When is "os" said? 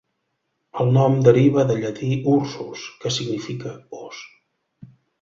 4.03-4.27